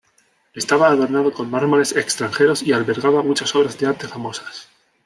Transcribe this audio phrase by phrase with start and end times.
[0.55, 4.67] Estaba adornado con mármoles extranjeros, y albergaba muchas obras de arte famosas.